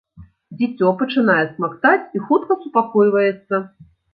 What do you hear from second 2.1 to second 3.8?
і хутка супакойваецца.